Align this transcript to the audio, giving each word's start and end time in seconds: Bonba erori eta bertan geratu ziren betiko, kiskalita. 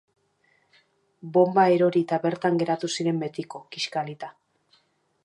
Bonba 1.35 1.65
erori 1.75 2.03
eta 2.07 2.19
bertan 2.25 2.57
geratu 2.63 2.91
ziren 2.97 3.21
betiko, 3.25 3.63
kiskalita. 3.77 4.33